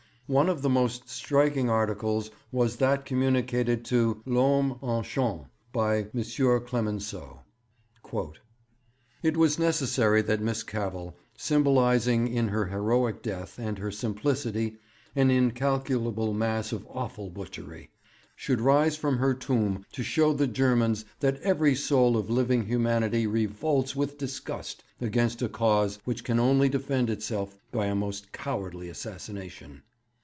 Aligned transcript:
One 0.27 0.47
of 0.47 0.61
the 0.61 0.69
most 0.69 1.09
striking 1.09 1.69
articles 1.69 2.31
was 2.53 2.77
that 2.77 3.03
communicated 3.03 3.83
to 3.87 4.21
L'Homme 4.25 4.79
Enchaîné 4.81 5.47
by 5.73 5.97
M. 6.05 6.65
Clemenceau: 6.65 7.41
'It 9.21 9.35
was 9.35 9.59
necessary 9.59 10.21
that 10.21 10.39
Miss 10.41 10.63
Cavell, 10.63 11.17
symbolizing 11.35 12.29
in 12.29 12.47
her 12.47 12.67
heroic 12.67 13.21
death 13.21 13.59
and 13.59 13.77
her 13.77 13.91
simplicity 13.91 14.77
an 15.17 15.29
incalculable 15.29 16.33
mass 16.33 16.71
of 16.71 16.87
awful 16.89 17.29
butchery, 17.29 17.89
should 18.37 18.61
rise 18.61 18.95
from 18.95 19.17
her 19.17 19.33
tomb 19.33 19.85
to 19.91 20.01
show 20.01 20.31
the 20.31 20.47
Germans 20.47 21.03
that 21.19 21.41
every 21.41 21.75
soul 21.75 22.15
of 22.15 22.29
living 22.29 22.65
humanity 22.67 23.27
revolts 23.27 23.97
with 23.97 24.17
disgust 24.17 24.81
against 25.01 25.41
a 25.41 25.49
cause 25.49 25.99
which 26.05 26.23
can 26.23 26.39
only 26.39 26.69
defend 26.69 27.09
itself 27.09 27.57
by 27.73 27.87
a 27.87 27.95
most 27.95 28.31
cowardly 28.31 28.87
assassination. 28.87 29.83